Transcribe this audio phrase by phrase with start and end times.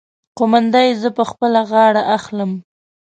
[0.37, 2.51] قومانده يې زه په خپله غاړه اخلم.